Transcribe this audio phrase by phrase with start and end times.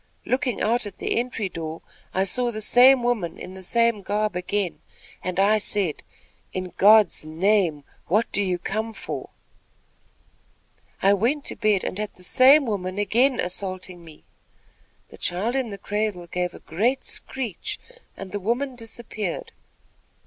[0.25, 4.35] Looking out at the entry door, I saw the same woman, in the same garb
[4.35, 4.81] again,
[5.23, 6.01] and I said,
[6.53, 9.29] 'In God's name, what do you come for?'
[11.03, 14.23] I went to bed and had the same woman again assaulting me.
[15.09, 17.79] The child in the cradle gave a great screech,
[18.17, 19.51] and the woman disappeared.